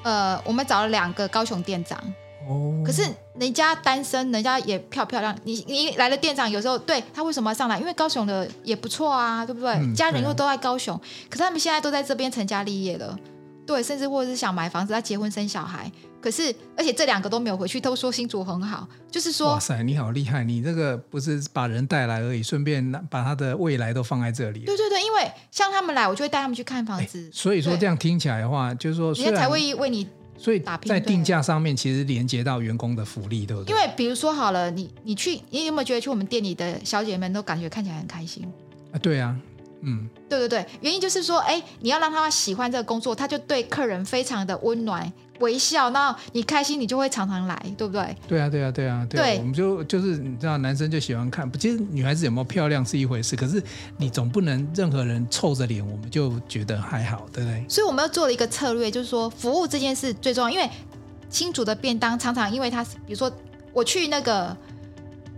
[0.04, 2.02] 呃，我们找了两个高雄店长。
[2.48, 2.84] 哦。
[2.86, 3.04] 可是
[3.36, 5.36] 人家单身，人家也漂漂亮。
[5.44, 7.80] 你你来了店长有时候对他为什么要上来？
[7.80, 9.72] 因为高雄的也不错啊，对不对？
[9.74, 11.00] 嗯、家人又都在高雄，
[11.30, 13.18] 可是他们现在都在这边成家立业了。
[13.66, 15.90] 对，甚至或者是想买房子，他结婚生小孩。
[16.20, 18.88] 可是，而且这两个都没有回去，都说新竹很好。
[19.10, 20.44] 就是说，哇塞，你好厉害！
[20.44, 24.60] 你这个不是把人带来而已，顺便把他的未来都放在这里。
[24.60, 27.28] 对对对，因为像他们来，我就会带他们去看房子。
[27.34, 30.08] 所以说这样听起来的话，就是说，人家才会为你
[30.42, 30.62] 所以。
[30.86, 33.72] 在定价上面，其实连接到员工的福利，对不对？
[33.72, 38.52] 因为比如说好了，你你去，你有没有觉得去我们店里的小姐们都感觉看起来很开心？
[38.92, 39.36] 啊，对啊。
[39.84, 48.16] 嗯，对对对，原因就是说，哎，你要让他喜欢这个工作，他就对客人非常的温暖、微笑，那你开心，你就会常常来，对不对？
[48.28, 49.24] 对啊，对啊，对啊，对啊。
[49.26, 53.62] 对，我们就就是你知道，男生就喜欢看，不其实女孩子有没有漂亮是一回事，可是
[53.98, 57.66] 你总不能任何人臭着脸，我们就觉得还好，对不对？
[57.68, 60.70] 所以我们要做了一个策略，就是说服务这件事最重要，因为
[61.30, 63.32] 新竹的便当常常因为他，比如说
[63.74, 64.56] 我去那个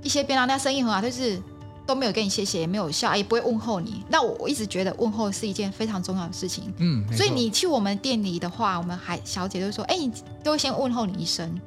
[0.01, 1.41] 一些便当店生意很好，就是。
[1.85, 4.03] 都没有跟你谢谢，也没有笑，也不会问候你。
[4.09, 6.73] 那我我一直觉得问候是一件非常重要的事情。
[6.77, 10.11] 嗯，所以你去我们店里的话，我们还小姐就说：“哎，你
[10.43, 11.59] 都会先问候你一声，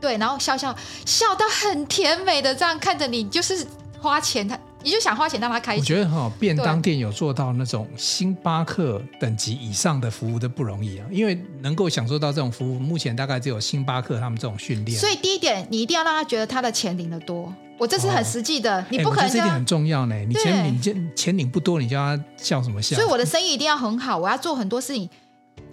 [0.00, 3.66] 对，然后笑笑笑到很甜美的这样看着你，就是
[4.00, 14.96] 花钱，他你就想花钱让他开心。”我觉得哈，便当店有做到那种星巴克等级以上的服务的不容易啊，因为能够享受到这种服务，目前大概只有星巴克他们这种训练。
[14.96, 17.52] 所以第一点，你一定要让他觉得他的钱领得多。
[17.76, 20.14] 我这是很实际的，哦、你不可能这一点很重要呢。
[20.28, 22.94] 你钱领钱钱领不多，你叫他笑什么笑？
[22.94, 25.10] 所以我的生意一定要很好，我要做很多事情。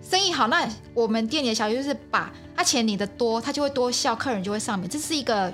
[0.02, 4.90] 生意好，那我们店里的小姐就是把他钱领的多，他就会多笑，客人就会上门。
[4.90, 5.54] 这是一个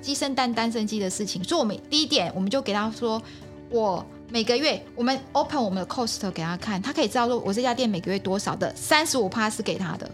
[0.00, 1.42] 鸡生蛋，蛋生鸡的事情。
[1.44, 3.22] 所以，我们第一点，我们就给他说，
[3.70, 10.10] 我每个月我们 open 我们的 cost 给他看，他可以知道说我这家店每个月多少的三十五趴是给他的。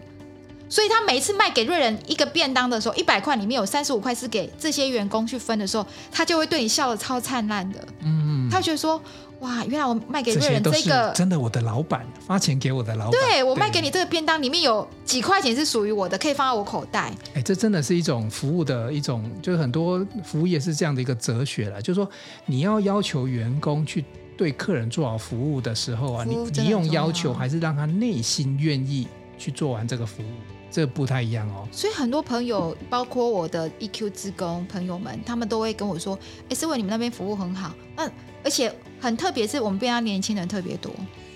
[0.67, 7.87] 所以他每一次卖给瑞人一个便当的时候，一百块里面有三十五块是给这些员工去分的时候，他就会对你笑得超灿烂的。
[8.01, 9.01] 嗯，他觉得说，
[9.41, 13.13] 哇，原来我卖给瑞人这个真的，我的老板发钱给我的老板。
[13.13, 17.13] 对，我卖给你这个便当里面有几块钱是属于我的，可以放在我口袋。
[17.35, 22.09] 哎，这真的是一种服务的一种，就是很多服务业是这样的一个哲学了，就是说
[22.47, 24.05] 你要要求员工去
[24.37, 30.27] 对客人做好服务的时候啊，你你用要求还是让他内心愿意去做完这个服务。
[30.75, 36.19] 这不太一样哦，所以很多朋友，包括我的 EQ 职工朋友们，他们都会跟我说
[36.51, 38.11] ：“哎，思维，你们那边服务很好。”那
[38.43, 40.93] 而且很特别，是我们便当年轻人特别多，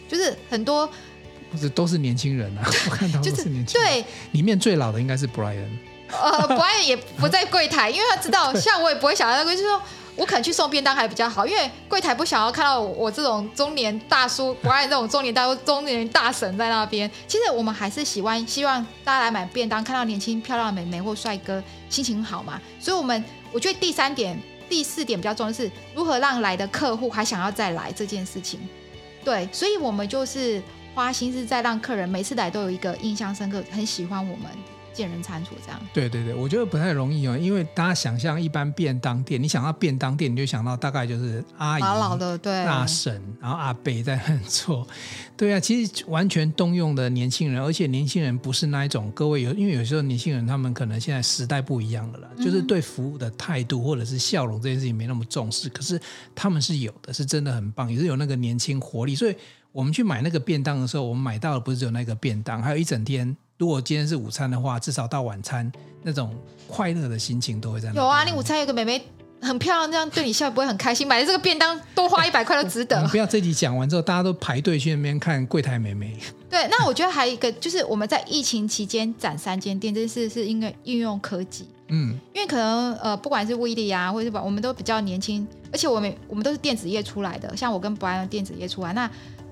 [0.09, 0.91] 就是很多
[1.53, 3.93] 不是都是年轻人啊， 我看到都是年轻人。
[3.93, 5.69] 对，里面最老的应该是 Brian。
[6.09, 9.81] 呃，Brian 也不在柜台，因为他知道， 像我也不会想到那个，就是说。
[10.19, 17.09] 我可能去送便当还比较好，因为柜台不想要看到我这种中年大叔，不爱这种中年大叔、中年大婶在那边。
[17.29, 22.61] 其实我们还是喜欢希望大家来买便当，看到年轻漂亮的美眉或帅哥，心情好嘛。
[22.81, 24.37] 所以，我们我觉得第三点、
[24.69, 28.59] 第四点比较重要的是如何让来的客户还想要再来这件事情。
[29.25, 30.61] 对，所以我们就是
[30.97, 34.51] 花心思在让客人每次来都有一个印象深刻，很喜欢我们。
[34.99, 42.65] 见人餐厨这样，对对对，我觉得不太容易哦，因为大家想象一般便当店，你想到便当店，你就想到大概就是阿姨、老老的对。
[42.65, 44.85] 大婶，然后阿伯在那做，
[45.37, 56.01] 对啊，其实完全动用的年轻人，而且年轻人不是那一种，各位有，因为有时候年轻人他们可能现在时代不一样了啦，嗯、就是对服务的态度或者是笑容这件事情没那么重视，可是
[56.35, 59.37] 他们是有的，是真的很棒，也是有那个年轻活力，所以
[59.71, 63.37] 我们去买那个便当的时候，我们买到的不是只有那个便当，还有一整天。
[63.59, 65.71] 如果今天是午餐的话，至少到晚餐
[66.05, 66.33] 那种
[66.69, 67.97] 快乐的心情都会在那。
[67.97, 69.03] 有啊，你午餐有个妹妹
[69.41, 71.05] 很漂亮，这样对你笑不会很开心？
[71.05, 73.05] 买的这个便当多花一百块都值得。
[73.09, 76.17] 不要这集讲完之后，大家都排队去那边看柜台妹妹。
[76.49, 81.69] 对，那我觉得还有一个就是我们在疫情期间展三间店，这件事是因为运用科技。
[81.89, 89.11] 嗯，因为可能呃，不管是威力啊，或者是我们都比较年轻，而且我们我们都是电子业出来的，像我跟博安的电子业出来那。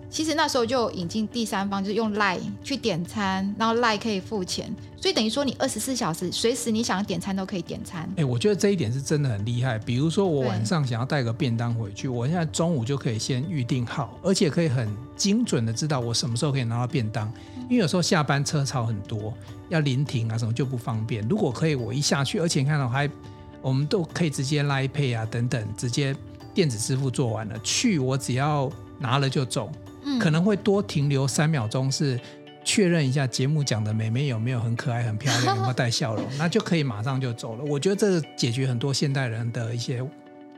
[0.09, 8.09] 其实那时候就引进第三方，就是用 Line 去点餐，然后 Line 可以付钱，所以等于说你二十四小时随时你想点餐都可以点餐。
[8.17, 9.79] 哎，我觉得这一点是真的很厉害。
[9.79, 17.31] 比如说我晚上想要带个便当回去，我现在中午就可以先预定好，而且可以很精准的知道我什么时候可以拿到便当。
[17.69, 19.35] 因为有时候下班车潮很多，
[19.69, 21.27] 要临停啊什么就不方便。
[21.29, 23.11] 如果可以，我一下去，而且你看到还
[23.61, 26.15] 我们都可以直接 Line Pay 啊等等，直接
[26.55, 29.69] 电子支付做完了，去我只要拿了就走。
[30.21, 32.19] 可能会多停留三秒钟，是
[32.65, 37.65] 确认一下节目讲的美眉有没有很可爱、很漂亮，有没有带笑容， 那就可以马上就走了。
[37.65, 40.03] 我觉得这是解决很多现代人的一些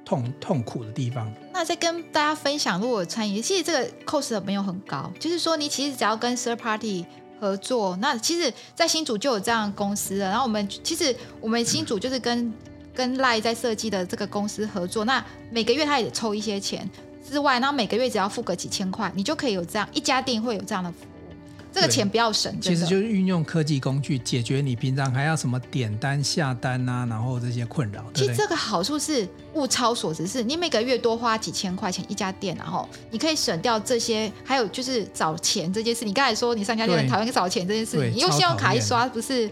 [0.04, 1.30] 痛痛苦的地方。
[1.52, 7.04] 那再跟大家分享，如果餐饮，其实这个 cost 没有很高，就是说你其实只要跟 third party
[7.40, 10.30] 合作，那其实，在新组就有这样的公司了。
[10.30, 12.52] 然后我们其实我们新组就是跟
[12.94, 16.88] 跟 Line 在设计的这个公司合作，那每个月他也抽一些钱。
[17.30, 21.32] 之外，然后每个月只要付个几千块，你就可以有这样一家店会有这样的服务，
[21.72, 22.60] 这个钱不要省。
[22.60, 28.04] 其实就是运用科技工具解决你平常还要什么点单下单啊，然后这些困扰。
[28.14, 36.04] 其实这个好处是物超所值，是你每个月多花几千块钱一家店，然后你可以省掉这些，还有就是找钱这件事。
[36.04, 39.48] 你刚才说你上家店很讨厌找钱这件事，你用信用卡一刷不是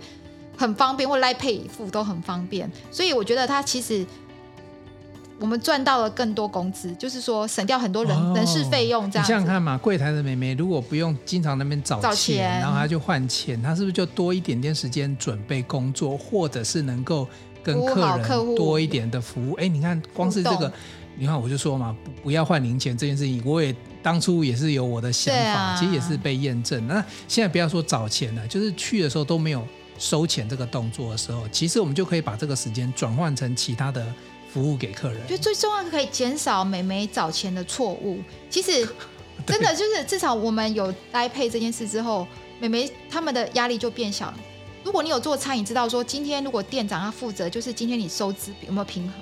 [0.57, 2.71] 很方便，或 Line Pay 付都很方便。
[2.91, 4.05] 所以我觉得它其实。
[5.39, 9.25] 我们赚到了更多工资，就是说省掉很多人、哦、人事费用，这样。
[9.25, 17.29] 你想想看嘛，柜台的妹妹如果不用经常那边找钱，找钱，然后她就换钱，她是不是就多一点点时间准备工作，或者是能够
[17.63, 19.53] 跟客人多一点的服务？
[19.55, 20.73] 哎，你看，光是这个，
[21.17, 26.87] 你看我就说嘛，不不要换零钱这件事情，我也当初也是有我的想法，啊、其实也是被验证。
[26.89, 29.63] 那现在不要说找钱了，就是去的时候都没有
[29.99, 34.07] 收钱这个动作的时候，其实我们就可以把这个时间转换成其他的。
[34.57, 38.19] 服务给客人，就最重要的可以减少美眉找钱的错误。
[38.49, 38.89] 其实
[39.47, 42.27] 真的就是，至少我们有 Line Pay 这件事之后，
[42.59, 44.39] 美眉他们的压力就变小了。
[44.83, 49.13] 如果你有做餐饮，知道说今天如果店长要负责，就是今天你收支有没有平衡？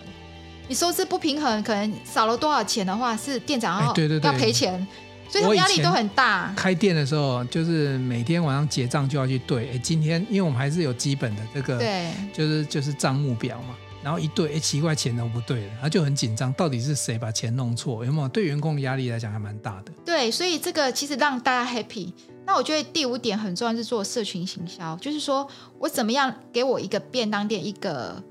[0.68, 4.86] 你收支不平衡，可能少了多少钱的话，是店长要对对对要赔钱，
[5.28, 6.54] 所以他们压力都很大。
[6.56, 13.74] 开店的时候，就是每天晚上结账就要去对，哎，今天因为我们还是有基本的这个，对，就是就是账目表嘛。
[14.04, 18.04] 然后一对，哎，奇怪，钱都不对了，他就很紧张，到底是谁把钱弄错？
[18.04, 18.28] 有没有？
[18.28, 19.92] 对员工的压力来讲还蛮大的。
[20.04, 22.12] 对，所以这个其实让大家 happy。
[22.44, 28.22] 那我觉得第五点很重要，是做社群行销，就是说我怎么样给我一个便当店一个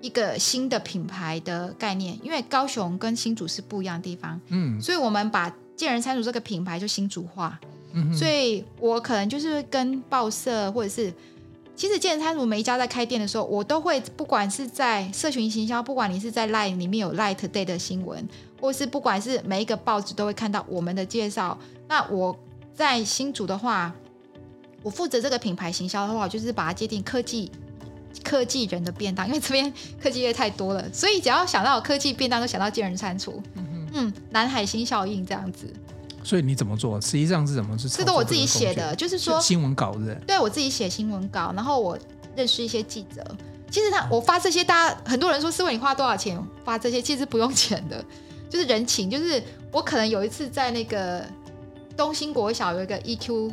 [0.00, 7.60] 一个新的品牌的概念，因为高雄跟新竹是不一样的地方，嗯，所以我们把健人餐厨这个品牌就新竹化，
[7.92, 11.14] 嗯，所以我可能就是跟报社或者是。
[11.80, 18.28] 其实健人餐厨每一家在开店的时候，我都会不管是在社群行销，不管你是在 Line 里面有 Line Today 的新闻，
[18.60, 21.58] 或是不管是每一个报纸都会看到我们的介绍。
[21.88, 22.38] 那我
[22.74, 23.94] 在新竹的话，
[24.82, 27.50] 我负责这个品牌行销的话，就是把它界定科技
[28.22, 33.42] 科技人的便当，因为这边科技业太多了，所以只要想到科技便当，都想到健人餐厨。
[33.54, 35.72] 嗯哼，嗯，蓝海新效应这样子。
[36.22, 37.00] 所以你怎么做？
[37.00, 37.76] 实际上是怎么？
[37.78, 40.16] 是这都我自己写的，就是说新闻稿子。
[40.26, 41.98] 对，我自己写新闻稿，然后我
[42.36, 43.24] 认识一些记者。
[43.70, 47.00] 其实他我发这些，大家很多人说思维，你花多少钱发这些？
[47.00, 48.04] 其实不用钱的，
[48.50, 49.08] 就是人情。
[49.08, 51.24] 就是我可能有一次在那个
[51.96, 53.52] 东兴国小有一个 EQ，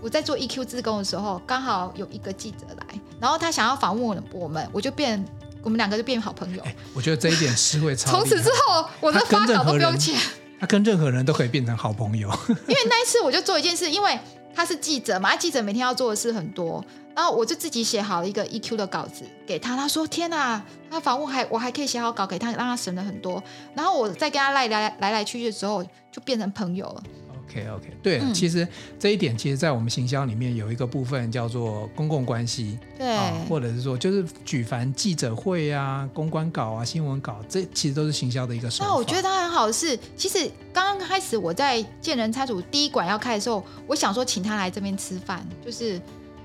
[0.00, 5.22] 我在做 EQ 自工的时候，刚好有一个记者来，然后他想要访问我们，我就变
[5.62, 6.62] 我们两个就变好朋友。
[6.94, 8.10] 我觉得这一点是会超。
[8.10, 10.18] 从此之后，我的发稿都不用钱。
[10.60, 14.18] 他跟任何人都可以变成好朋友， 因为那一次我就做一件事，因为
[14.54, 19.76] 他是记者嘛，记者每天要做的事很多，然后我就自己写好一个 EQ 的稿子给他。
[19.76, 23.42] 他说：“天哪，那房屋还我还可以写好稿给他，让他省了很多。”
[23.74, 27.02] 然后我再跟他来来来来去去的时候，就变成朋友了。
[27.48, 28.66] OK OK，对了，嗯、其实
[28.98, 38.90] 这一点，其实，在我们行销里面有一个部分叫做公共关系，对、啊，或者是说，就是举凡记者会啊、公关稿啊、新闻稿，这其实都是行销的一个手法。
[38.90, 45.98] 那我觉得他很好的是，其实刚刚开始我在见人餐厨第一馆要开的时候，我想说请他来这边吃饭，就是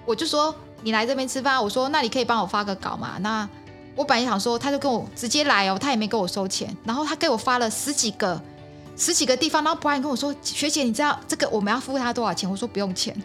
[0.05, 3.17] 我就说你来这边吃饭，我说那你可以帮我发个稿嘛？
[3.19, 3.47] 那
[3.95, 8.41] 我本来想说，他就跟我直接来哦，他也没给我收钱，然后他给我发了十几个。
[8.95, 13.15] 十几个地方，然后 Brian 跟我说：“学姐，你知道这个我们要付他多少钱？”我说：“不用钱。”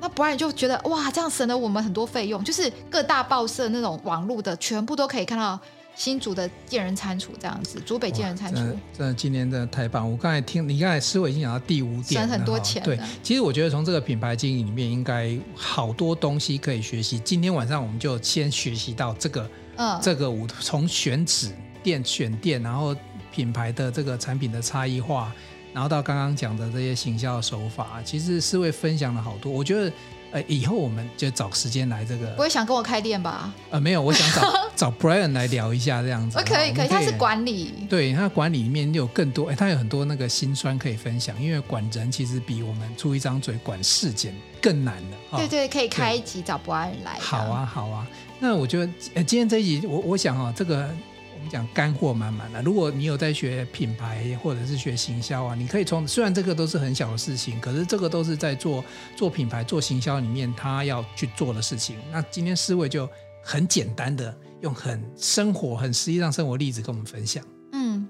[0.00, 5.58] 那 Brian 就觉得哇，这样省了我们很多费用，就是各大报社那种网络的，全部都可以看到
[5.96, 8.60] 新竹的健人餐厨这样子，竹北健人餐厨。
[8.96, 10.08] 真的，今年真的太棒！
[10.08, 12.80] 我刚才听你刚才思维已经讲到第五点，省很多钱。
[12.84, 17.18] 对，其实我觉得从这个品牌经营里面，应该好多东西可以学习。
[17.18, 21.52] 今天晚上我们就先学习到这个，嗯，这个五从选址
[21.82, 22.96] 店选店，然后。
[23.38, 25.32] 品牌的这个产品的差异化，
[25.72, 29.52] 然然后到刚刚讲的这些行销手法，其实思维分享了好多。
[29.52, 29.92] 我觉得，
[30.32, 32.26] 呃，以后我们就找时间来这个。
[32.32, 33.54] 不会想跟我开店吧？
[33.70, 36.36] 呃，没有，我想找 找 Brian 来聊一下这样子。
[36.42, 37.72] 可以，可以，他是管理。
[37.88, 41.40] 对，他管理里面有更多，哎，他有很多那个辛酸可以分享。
[41.40, 45.38] 因为管人其实比我们出一张嘴管事件更难的。
[45.38, 47.20] 对对，可以开一集找 Brian 来。
[47.20, 48.04] 好啊，好啊。
[48.40, 50.90] 那我觉得，呃，今天这一集，我我想啊，这个。
[51.38, 52.60] 我们讲干货满满的。
[52.62, 58.84] 如果你有在学品牌或者是学行销啊，你可以从虽然这个都是很小的事情，可是这个都是在做
[59.16, 61.96] 做品牌、做行销里面他要去做的事情。
[62.10, 63.08] 那今天思维就
[63.42, 67.44] 很简单的用很生活、很实际上生活例子跟我们分享。
[67.72, 68.06] 嗯，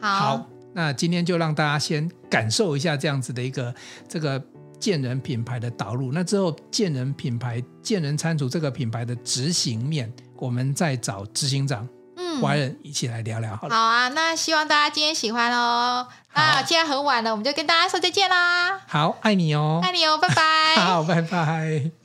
[0.00, 0.18] 好。
[0.18, 3.72] 好，那今天就让大家先感受一下这样子的一个
[4.08, 4.42] 这个
[4.80, 6.10] 建人品牌的导入。
[6.10, 11.88] 那之后建人品牌、建人餐厨这个品牌的执行面，我们再找执行长。
[12.40, 13.74] 华人一起来聊聊好了。
[13.74, 16.06] 好啊，那希望大家今天喜欢哦。
[16.34, 18.78] 那既然很晚了，我们就跟大家说再见啦。
[18.86, 20.76] 好，爱你哦，爱你哦，拜拜。
[20.82, 22.01] 好，拜拜。